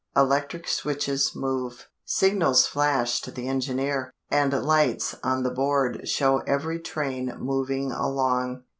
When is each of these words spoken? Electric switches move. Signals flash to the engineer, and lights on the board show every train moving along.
Electric 0.15 0.67
switches 0.67 1.35
move. 1.35 1.87
Signals 2.05 2.65
flash 2.65 3.21
to 3.21 3.29
the 3.29 3.47
engineer, 3.47 4.11
and 4.31 4.51
lights 4.51 5.13
on 5.21 5.43
the 5.43 5.51
board 5.51 6.07
show 6.09 6.39
every 6.47 6.79
train 6.79 7.35
moving 7.37 7.91
along. 7.91 8.63